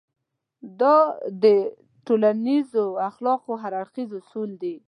[0.79, 0.95] دا
[1.43, 1.45] د
[2.07, 4.75] ټولنيزو اخلاقو هر اړخيز اصول دی.